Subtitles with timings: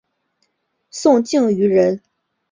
[0.89, 2.01] 宋敬舆人。